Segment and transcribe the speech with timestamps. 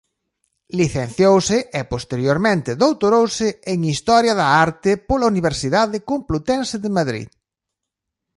[0.79, 7.29] Licenciouse e posteriormente doutorouse en Historia da Arte pola Universidade Complutense de Madrid.